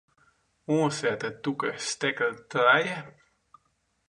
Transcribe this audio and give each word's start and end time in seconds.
Oansette 0.73 1.29
tûke 1.43 1.71
stekker 1.87 2.33
trije. 2.49 2.99